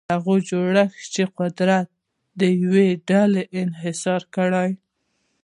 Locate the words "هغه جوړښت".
0.13-1.03